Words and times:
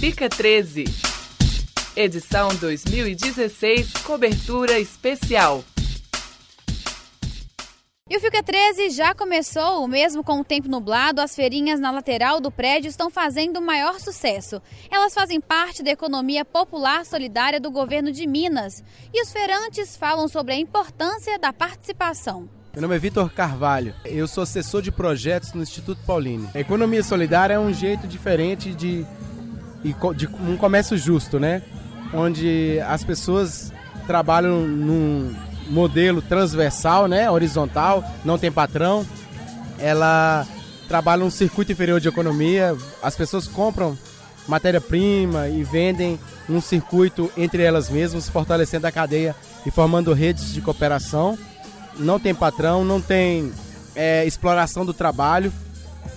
Fica 0.00 0.30
13. 0.30 0.84
Edição 1.94 2.48
2016, 2.54 3.92
cobertura 4.02 4.78
especial. 4.78 5.62
E 8.08 8.16
o 8.16 8.18
Fica 8.18 8.42
13 8.42 8.88
já 8.88 9.14
começou, 9.14 9.86
mesmo 9.86 10.24
com 10.24 10.40
o 10.40 10.44
tempo 10.44 10.68
nublado, 10.68 11.20
as 11.20 11.36
feirinhas 11.36 11.78
na 11.78 11.90
lateral 11.90 12.40
do 12.40 12.50
prédio 12.50 12.88
estão 12.88 13.10
fazendo 13.10 13.60
maior 13.60 14.00
sucesso. 14.00 14.62
Elas 14.90 15.12
fazem 15.12 15.38
parte 15.38 15.82
da 15.82 15.90
economia 15.90 16.46
popular 16.46 17.04
solidária 17.04 17.60
do 17.60 17.70
governo 17.70 18.10
de 18.10 18.26
Minas. 18.26 18.82
E 19.12 19.22
os 19.22 19.30
feirantes 19.30 19.98
falam 19.98 20.28
sobre 20.28 20.54
a 20.54 20.58
importância 20.58 21.38
da 21.38 21.52
participação. 21.52 22.48
Meu 22.72 22.80
nome 22.82 22.96
é 22.96 22.98
Vitor 22.98 23.30
Carvalho, 23.30 23.94
eu 24.04 24.26
sou 24.26 24.44
assessor 24.44 24.80
de 24.80 24.92
projetos 24.92 25.52
no 25.52 25.62
Instituto 25.62 26.00
Paulini. 26.06 26.48
A 26.54 26.60
economia 26.60 27.02
solidária 27.02 27.54
é 27.54 27.58
um 27.58 27.74
jeito 27.74 28.06
diferente 28.06 28.72
de, 28.72 29.04
de 30.14 30.26
um 30.26 30.56
comércio 30.56 30.96
justo, 30.96 31.38
né? 31.38 31.62
Onde 32.12 32.80
as 32.86 33.04
pessoas 33.04 33.72
trabalham 34.06 34.66
num 34.66 35.34
modelo 35.68 36.20
transversal, 36.20 37.06
né, 37.06 37.30
horizontal, 37.30 38.04
não 38.24 38.36
tem 38.36 38.50
patrão. 38.50 39.06
Ela 39.78 40.46
trabalha 40.88 41.24
um 41.24 41.30
circuito 41.30 41.72
inferior 41.72 42.00
de 42.00 42.08
economia. 42.08 42.76
As 43.02 43.14
pessoas 43.14 43.46
compram 43.46 43.96
matéria-prima 44.48 45.48
e 45.48 45.62
vendem 45.62 46.18
num 46.48 46.60
circuito 46.60 47.30
entre 47.36 47.62
elas 47.62 47.88
mesmas, 47.88 48.28
fortalecendo 48.28 48.86
a 48.86 48.92
cadeia 48.92 49.34
e 49.64 49.70
formando 49.70 50.12
redes 50.12 50.52
de 50.52 50.60
cooperação. 50.60 51.38
Não 51.96 52.18
tem 52.18 52.34
patrão, 52.34 52.84
não 52.84 53.00
tem 53.00 53.52
é, 53.94 54.26
exploração 54.26 54.84
do 54.84 54.92
trabalho, 54.92 55.52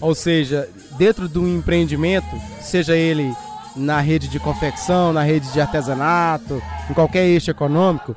ou 0.00 0.14
seja, 0.14 0.68
dentro 0.98 1.28
do 1.28 1.48
empreendimento, 1.48 2.28
seja 2.60 2.96
ele 2.96 3.34
na 3.76 4.00
rede 4.00 4.28
de 4.28 4.38
confecção, 4.38 5.12
na 5.12 5.22
rede 5.22 5.52
de 5.52 5.60
artesanato, 5.60 6.62
em 6.90 6.94
qualquer 6.94 7.24
eixo 7.24 7.50
econômico, 7.50 8.14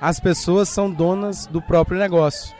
as 0.00 0.18
pessoas 0.18 0.68
são 0.68 0.90
donas 0.90 1.46
do 1.46 1.60
próprio 1.62 1.98
negócio. 1.98 2.54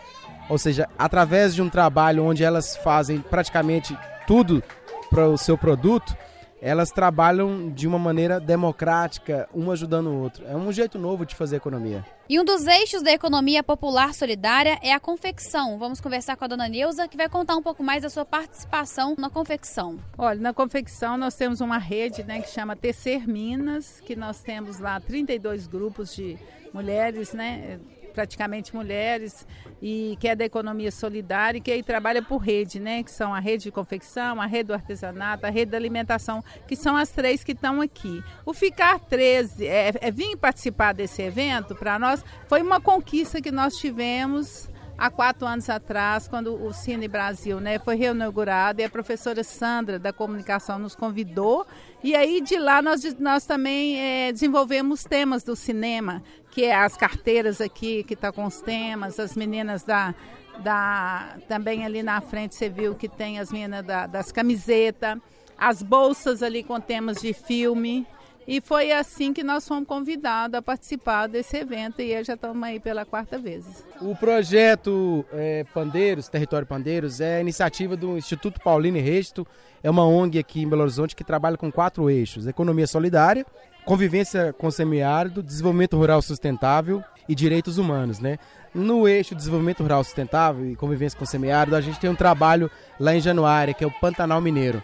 Ou 0.48 0.58
seja, 0.58 0.88
através 0.98 1.54
de 1.54 1.62
um 1.62 1.68
trabalho 1.68 2.24
onde 2.24 2.44
elas 2.44 2.76
fazem 2.76 3.20
praticamente 3.20 3.96
tudo 4.26 4.62
para 5.10 5.26
o 5.28 5.38
seu 5.38 5.56
produto, 5.56 6.16
elas 6.62 6.92
trabalham 6.92 7.68
de 7.68 7.88
uma 7.88 7.98
maneira 7.98 8.38
democrática, 8.38 9.48
um 9.52 9.68
ajudando 9.72 10.06
o 10.06 10.22
outro. 10.22 10.46
É 10.46 10.56
um 10.56 10.70
jeito 10.70 10.96
novo 10.96 11.26
de 11.26 11.34
fazer 11.34 11.56
economia. 11.56 12.04
E 12.28 12.38
um 12.38 12.44
dos 12.44 12.68
eixos 12.68 13.02
da 13.02 13.10
economia 13.10 13.64
popular 13.64 14.14
solidária 14.14 14.78
é 14.80 14.92
a 14.92 15.00
confecção. 15.00 15.76
Vamos 15.76 16.00
conversar 16.00 16.36
com 16.36 16.44
a 16.44 16.46
dona 16.46 16.68
Neuza, 16.68 17.08
que 17.08 17.16
vai 17.16 17.28
contar 17.28 17.56
um 17.56 17.62
pouco 17.62 17.82
mais 17.82 18.04
da 18.04 18.08
sua 18.08 18.24
participação 18.24 19.16
na 19.18 19.28
confecção. 19.28 19.98
Olha, 20.16 20.38
na 20.38 20.54
confecção 20.54 21.16
nós 21.16 21.34
temos 21.34 21.60
uma 21.60 21.78
rede 21.78 22.22
né, 22.22 22.40
que 22.40 22.50
chama 22.50 22.76
Tecer 22.76 23.28
Minas, 23.28 24.00
que 24.00 24.14
nós 24.14 24.40
temos 24.40 24.78
lá 24.78 25.00
32 25.00 25.66
grupos 25.66 26.14
de 26.14 26.38
mulheres, 26.72 27.32
né? 27.32 27.80
Praticamente 28.12 28.74
mulheres, 28.74 29.46
e 29.80 30.16
que 30.20 30.28
é 30.28 30.36
da 30.36 30.44
economia 30.44 30.90
solidária 30.90 31.58
e 31.58 31.60
que 31.60 31.70
aí 31.70 31.82
trabalha 31.82 32.22
por 32.22 32.38
rede, 32.38 32.78
né? 32.78 33.02
Que 33.02 33.10
são 33.10 33.34
a 33.34 33.40
rede 33.40 33.64
de 33.64 33.70
confecção, 33.70 34.40
a 34.40 34.46
rede 34.46 34.68
do 34.68 34.74
artesanato, 34.74 35.46
a 35.46 35.50
rede 35.50 35.72
da 35.72 35.76
alimentação, 35.76 36.44
que 36.68 36.76
são 36.76 36.96
as 36.96 37.10
três 37.10 37.42
que 37.42 37.52
estão 37.52 37.80
aqui. 37.80 38.22
O 38.46 38.52
Ficar 38.54 38.98
13, 39.00 39.66
é, 39.66 39.92
é 40.00 40.10
vir 40.10 40.36
participar 40.36 40.92
desse 40.92 41.22
evento, 41.22 41.74
para 41.74 41.98
nós, 41.98 42.24
foi 42.46 42.62
uma 42.62 42.80
conquista 42.80 43.40
que 43.40 43.50
nós 43.50 43.76
tivemos 43.76 44.71
há 45.02 45.10
quatro 45.10 45.48
anos 45.48 45.68
atrás, 45.68 46.28
quando 46.28 46.54
o 46.64 46.72
Cine 46.72 47.08
Brasil 47.08 47.58
né, 47.60 47.76
foi 47.80 47.96
reinaugurado 47.96 48.80
e 48.80 48.84
a 48.84 48.88
professora 48.88 49.42
Sandra 49.42 49.98
da 49.98 50.12
comunicação 50.12 50.78
nos 50.78 50.94
convidou. 50.94 51.66
E 52.04 52.14
aí 52.14 52.40
de 52.40 52.56
lá 52.56 52.80
nós, 52.80 53.02
nós 53.18 53.44
também 53.44 53.98
é, 53.98 54.30
desenvolvemos 54.30 55.02
temas 55.02 55.42
do 55.42 55.56
cinema, 55.56 56.22
que 56.52 56.66
é 56.66 56.76
as 56.76 56.96
carteiras 56.96 57.60
aqui 57.60 58.04
que 58.04 58.14
está 58.14 58.30
com 58.30 58.44
os 58.44 58.60
temas, 58.60 59.18
as 59.18 59.34
meninas 59.34 59.82
da, 59.82 60.14
da. 60.60 61.36
Também 61.48 61.84
ali 61.84 62.00
na 62.00 62.20
frente 62.20 62.54
você 62.54 62.68
viu 62.68 62.94
que 62.94 63.08
tem 63.08 63.40
as 63.40 63.50
meninas 63.50 63.84
da, 63.84 64.06
das 64.06 64.30
camisetas, 64.30 65.18
as 65.58 65.82
bolsas 65.82 66.44
ali 66.44 66.62
com 66.62 66.78
temas 66.78 67.20
de 67.20 67.32
filme. 67.32 68.06
E 68.46 68.60
foi 68.60 68.90
assim 68.90 69.32
que 69.32 69.44
nós 69.44 69.66
fomos 69.66 69.86
convidados 69.86 70.58
a 70.58 70.62
participar 70.62 71.28
desse 71.28 71.56
evento 71.56 72.00
e 72.02 72.22
já 72.24 72.34
estamos 72.34 72.62
aí 72.62 72.80
pela 72.80 73.04
quarta 73.04 73.38
vez. 73.38 73.84
O 74.00 74.16
projeto 74.16 75.24
é, 75.32 75.64
Pandeiros, 75.72 76.28
Território 76.28 76.66
Pandeiros, 76.66 77.20
é 77.20 77.40
iniciativa 77.40 77.96
do 77.96 78.16
Instituto 78.18 78.60
Paulino 78.60 78.98
Resto, 78.98 79.46
é 79.82 79.90
uma 79.90 80.04
ONG 80.04 80.38
aqui 80.38 80.62
em 80.62 80.68
Belo 80.68 80.82
Horizonte 80.82 81.14
que 81.14 81.24
trabalha 81.24 81.56
com 81.56 81.70
quatro 81.70 82.10
eixos: 82.10 82.46
economia 82.46 82.86
solidária, 82.86 83.46
convivência 83.84 84.52
com 84.52 84.66
o 84.66 84.72
semiárido, 84.72 85.42
desenvolvimento 85.42 85.96
rural 85.96 86.20
sustentável 86.20 87.02
e 87.28 87.34
direitos 87.34 87.78
humanos, 87.78 88.18
né? 88.18 88.38
No 88.74 89.06
eixo 89.06 89.34
desenvolvimento 89.34 89.82
rural 89.82 90.02
sustentável 90.02 90.66
e 90.66 90.74
convivência 90.74 91.18
com 91.18 91.24
o 91.24 91.28
semiárido, 91.28 91.76
a 91.76 91.80
gente 91.80 92.00
tem 92.00 92.08
um 92.10 92.14
trabalho 92.14 92.70
lá 92.98 93.14
em 93.14 93.20
Januária, 93.20 93.74
que 93.74 93.84
é 93.84 93.86
o 93.86 94.00
Pantanal 94.00 94.40
Mineiro. 94.40 94.82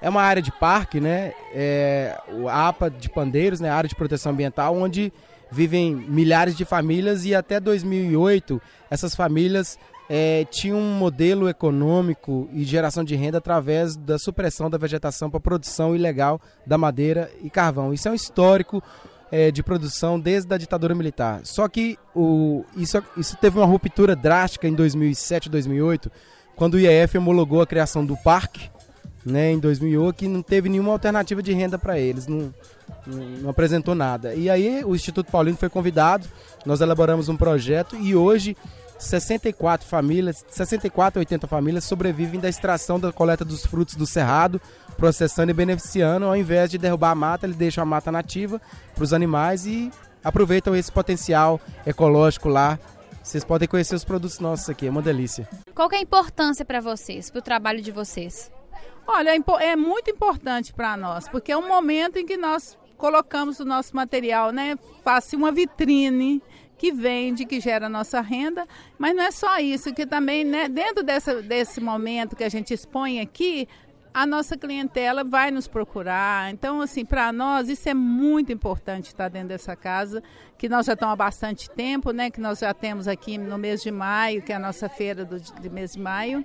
É 0.00 0.08
uma 0.08 0.22
área 0.22 0.40
de 0.40 0.52
parque, 0.52 1.00
né? 1.00 1.32
É, 1.52 2.16
a 2.48 2.68
APA 2.68 2.90
de 2.90 3.08
Pandeiros, 3.08 3.60
né? 3.60 3.70
Área 3.70 3.88
de 3.88 3.94
proteção 3.94 4.32
ambiental, 4.32 4.76
onde 4.76 5.12
vivem 5.50 5.94
milhares 5.94 6.56
de 6.56 6.64
famílias 6.64 7.24
e 7.24 7.34
até 7.34 7.58
2008 7.58 8.60
essas 8.90 9.14
famílias 9.14 9.78
é, 10.08 10.46
tinham 10.50 10.78
um 10.78 10.96
modelo 10.96 11.48
econômico 11.48 12.48
e 12.52 12.64
geração 12.64 13.04
de 13.04 13.14
renda 13.14 13.38
através 13.38 13.96
da 13.96 14.18
supressão 14.18 14.70
da 14.70 14.78
vegetação 14.78 15.30
para 15.30 15.40
produção 15.40 15.94
ilegal 15.94 16.40
da 16.66 16.78
madeira 16.78 17.30
e 17.42 17.50
carvão. 17.50 17.92
Isso 17.92 18.08
é 18.08 18.10
um 18.10 18.14
histórico 18.14 18.82
é, 19.30 19.50
de 19.50 19.62
produção 19.62 20.18
desde 20.18 20.52
a 20.54 20.58
ditadura 20.58 20.94
militar. 20.94 21.40
Só 21.44 21.68
que 21.68 21.98
o, 22.14 22.64
isso, 22.74 23.02
isso 23.16 23.36
teve 23.36 23.58
uma 23.58 23.66
ruptura 23.66 24.16
drástica 24.16 24.66
em 24.66 24.72
2007, 24.74 25.50
2008, 25.50 26.10
quando 26.56 26.74
o 26.74 26.80
IEF 26.80 27.18
homologou 27.18 27.60
a 27.60 27.66
criação 27.66 28.04
do 28.04 28.16
parque 28.16 28.70
né, 29.24 29.52
em 29.52 29.58
2008, 29.58 30.16
que 30.16 30.28
não 30.28 30.42
teve 30.42 30.68
nenhuma 30.68 30.92
alternativa 30.92 31.42
de 31.42 31.52
renda 31.52 31.78
para 31.78 31.98
eles, 31.98 32.26
não, 32.26 32.52
não, 33.06 33.50
apresentou 33.50 33.94
nada. 33.94 34.34
E 34.34 34.48
aí 34.48 34.84
o 34.84 34.94
Instituto 34.94 35.30
Paulino 35.30 35.56
foi 35.56 35.68
convidado, 35.68 36.26
nós 36.64 36.80
elaboramos 36.80 37.28
um 37.28 37.36
projeto 37.36 37.96
e 37.96 38.14
hoje 38.14 38.56
64 38.98 39.86
famílias, 39.86 40.44
64 40.48 41.18
a 41.18 41.20
80 41.20 41.46
famílias 41.46 41.84
sobrevivem 41.84 42.40
da 42.40 42.48
extração 42.48 42.98
da 42.98 43.12
coleta 43.12 43.44
dos 43.44 43.64
frutos 43.64 43.94
do 43.94 44.06
cerrado, 44.06 44.60
processando 44.96 45.50
e 45.50 45.54
beneficiando, 45.54 46.26
ao 46.26 46.36
invés 46.36 46.70
de 46.70 46.78
derrubar 46.78 47.10
a 47.10 47.14
mata, 47.14 47.46
eles 47.46 47.56
deixam 47.56 47.82
a 47.82 47.86
mata 47.86 48.10
nativa 48.10 48.60
para 48.94 49.04
os 49.04 49.12
animais 49.12 49.66
e 49.66 49.90
aproveitam 50.24 50.74
esse 50.74 50.90
potencial 50.90 51.60
ecológico 51.86 52.48
lá 52.48 52.78
vocês 53.28 53.44
podem 53.44 53.68
conhecer 53.68 53.94
os 53.94 54.04
produtos 54.04 54.38
nossos 54.38 54.70
aqui, 54.70 54.86
é 54.86 54.90
uma 54.90 55.02
delícia. 55.02 55.46
Qual 55.74 55.86
é 55.92 55.96
a 55.96 56.00
importância 56.00 56.64
para 56.64 56.80
vocês, 56.80 57.28
para 57.28 57.40
o 57.40 57.42
trabalho 57.42 57.82
de 57.82 57.92
vocês? 57.92 58.50
Olha, 59.10 59.30
é 59.60 59.74
muito 59.74 60.10
importante 60.10 60.70
para 60.70 60.94
nós, 60.94 61.26
porque 61.30 61.50
é 61.50 61.56
um 61.56 61.66
momento 61.66 62.18
em 62.18 62.26
que 62.26 62.36
nós 62.36 62.76
colocamos 62.98 63.58
o 63.58 63.64
nosso 63.64 63.96
material, 63.96 64.52
né? 64.52 64.78
Faça 65.02 65.34
uma 65.34 65.50
vitrine 65.50 66.42
que 66.76 66.92
vende, 66.92 67.46
que 67.46 67.58
gera 67.58 67.88
nossa 67.88 68.20
renda, 68.20 68.68
mas 68.98 69.16
não 69.16 69.24
é 69.24 69.30
só 69.30 69.58
isso, 69.60 69.94
que 69.94 70.04
também, 70.04 70.44
né, 70.44 70.68
dentro 70.68 71.02
dessa, 71.02 71.42
desse 71.42 71.80
momento 71.80 72.36
que 72.36 72.44
a 72.44 72.50
gente 72.50 72.74
expõe 72.74 73.18
aqui, 73.18 73.66
a 74.12 74.26
nossa 74.26 74.56
clientela 74.56 75.24
vai 75.24 75.50
nos 75.50 75.68
procurar. 75.68 76.50
Então, 76.50 76.80
assim, 76.80 77.04
para 77.04 77.32
nós 77.32 77.68
isso 77.68 77.88
é 77.88 77.94
muito 77.94 78.52
importante 78.52 79.06
estar 79.06 79.28
dentro 79.28 79.48
dessa 79.48 79.76
casa, 79.76 80.22
que 80.56 80.68
nós 80.68 80.86
já 80.86 80.94
estamos 80.94 81.12
há 81.12 81.16
bastante 81.16 81.70
tempo, 81.70 82.10
né? 82.10 82.30
Que 82.30 82.40
nós 82.40 82.58
já 82.58 82.72
temos 82.74 83.06
aqui 83.06 83.38
no 83.38 83.58
mês 83.58 83.82
de 83.82 83.90
maio, 83.90 84.42
que 84.42 84.52
é 84.52 84.56
a 84.56 84.58
nossa 84.58 84.88
feira 84.88 85.24
do, 85.24 85.38
do 85.40 85.70
mês 85.70 85.92
de 85.92 86.00
maio 86.00 86.44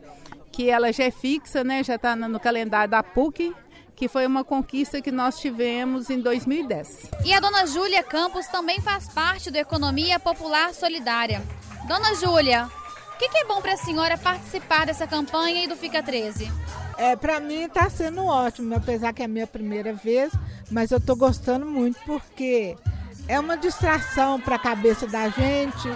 que 0.54 0.70
ela 0.70 0.94
já 0.94 1.06
é 1.06 1.12
fixa, 1.12 1.64
né? 1.64 1.84
Já 1.84 1.96
está 1.96 2.16
no 2.16 2.40
calendário 2.40 2.92
da 2.92 3.02
PUC, 3.02 3.54
que 3.96 4.08
foi 4.08 4.26
uma 4.26 4.44
conquista 4.44 5.02
que 5.02 5.12
nós 5.12 5.40
tivemos 5.40 6.12
em 6.12 6.22
2010. 6.22 7.10
E 7.26 7.34
a 7.34 7.40
dona 7.40 7.66
Júlia 7.66 8.04
Campos 8.04 8.46
também 8.48 8.80
faz 8.80 9.12
parte 9.12 9.50
do 9.50 9.58
Economia 9.58 10.20
Popular 10.20 10.74
Solidária. 10.74 11.42
Dona 11.88 12.14
Júlia, 12.14 12.70
o 13.16 13.18
que, 13.18 13.30
que, 13.30 13.38
é 13.40 13.46
bom 13.46 13.62
para 13.62 13.74
a 13.74 13.78
senhora 13.78 14.18
participar 14.18 14.86
dessa 14.86 15.08
campanha 15.08 15.64
e 15.64 15.68
do 15.68 15.76
Fica 15.76 16.04
13? 16.04 16.52
É, 16.98 17.16
para 17.16 17.40
mim 17.40 17.64
está 17.64 17.90
sendo 17.90 18.26
ótimo, 18.26 18.76
apesar 18.76 19.14
que 19.14 19.22
é 19.22 19.26
a 19.26 19.28
minha 19.28 19.48
primeira 19.48 19.94
vez, 19.94 20.32
mas 20.70 20.92
eu 20.92 20.98
estou 20.98 21.16
gostando 21.16 21.66
muito 21.66 22.00
porque 22.06 22.76
é 23.28 23.40
uma 23.40 23.58
distração 23.58 24.40
para 24.40 24.56
a 24.56 24.60
cabeça 24.60 25.08
da 25.08 25.30
gente, 25.30 25.90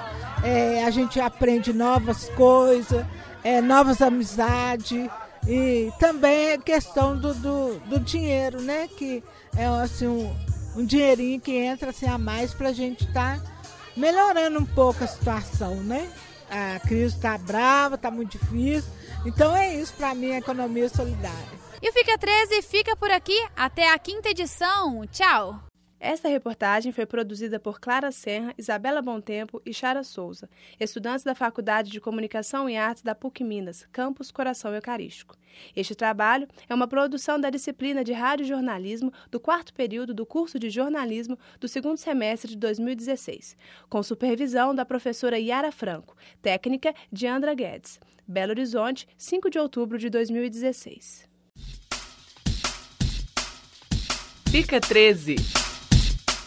é, 0.44 0.84
a 0.84 0.90
gente 0.90 1.20
aprende 1.20 1.74
novas 1.74 2.30
coisas, 2.30 3.06
é, 3.44 3.62
novas 3.62 4.02
amizades 4.02 5.10
e 5.48 5.92
também 6.00 6.54
a 6.54 6.58
questão 6.58 7.18
do, 7.18 7.34
do, 7.34 7.80
do, 7.80 8.00
dinheiro, 8.00 8.62
né? 8.62 8.88
Que 8.88 9.24
é 9.56 9.66
assim, 9.66 10.08
um, 10.08 10.36
um 10.76 10.86
dinheirinho 10.86 11.40
que 11.40 11.54
entra 11.54 11.92
assim, 11.92 12.08
a 12.08 12.18
mais 12.18 12.54
para 12.54 12.70
a 12.70 12.74
gente 12.74 13.06
estar 13.06 13.40
tá 13.40 13.58
melhorando 13.96 14.60
um 14.60 14.66
pouco 14.66 15.04
a 15.04 15.08
situação, 15.08 15.76
né? 15.76 16.10
A 16.50 16.80
crise 16.80 17.16
está 17.16 17.38
brava, 17.38 17.96
está 17.96 18.10
muito 18.10 18.38
difícil, 18.38 18.90
Então 19.26 19.56
é 19.56 19.76
isso 19.76 19.94
para 19.94 20.14
mim 20.16 20.32
economia 20.32 20.90
solidária. 20.90 21.58
E 21.82 21.90
o 21.90 21.94
Fica 21.94 22.18
13 22.18 22.62
fica 22.62 22.96
por 22.96 23.12
aqui 23.12 23.38
até 23.56 23.92
a 23.92 24.00
quinta 24.00 24.30
edição. 24.30 25.06
Tchau! 25.08 25.67
Esta 26.00 26.30
reportagem 26.30 26.92
foi 26.92 27.08
produzida 27.08 27.60
por 27.60 27.80
Clara 27.80 28.12
Serra, 28.12 28.54
Isabela 28.56 29.02
Tempo 29.20 29.60
e 29.66 29.74
Chara 29.74 30.04
Souza, 30.04 30.48
estudantes 30.80 31.24
da 31.24 31.34
Faculdade 31.34 31.90
de 31.90 32.00
Comunicação 32.00 32.70
e 32.70 32.78
Artes 32.78 33.02
da 33.02 33.16
PUC 33.16 33.44
Minas, 33.44 33.88
Campus 33.92 34.30
Coração 34.30 34.74
Eucarístico. 34.76 35.36
Este 35.76 35.96
trabalho 35.96 36.48
é 36.70 36.76
uma 36.76 36.88
produção 36.88 37.40
da 37.40 37.50
disciplina 37.50 38.04
de 38.04 38.14
Radiojornalismo 38.14 39.12
do 39.32 39.40
quarto 39.40 39.74
período 39.74 40.14
do 40.14 40.26
curso 40.26 40.60
de 40.60 40.70
jornalismo 40.70 41.38
do 41.60 41.68
segundo 41.68 41.98
semestre 41.98 42.52
de 42.52 42.58
2016, 42.58 43.58
com 43.90 44.04
supervisão 44.04 44.76
da 44.76 44.86
professora 44.86 45.40
Yara 45.40 45.72
Franco, 45.72 46.16
técnica 46.44 46.94
de 47.12 47.26
Andra 47.26 47.56
Guedes. 47.56 48.00
Belo 48.28 48.52
Horizonte, 48.52 49.08
5 49.18 49.50
de 49.50 49.58
outubro 49.58 49.98
de 49.98 50.10
2016. 50.10 51.26
Fica 54.52 54.80
13. 54.80 55.67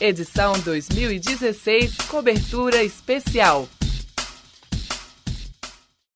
Edição 0.00 0.54
2016, 0.60 1.98
cobertura 2.08 2.82
especial. 2.82 3.68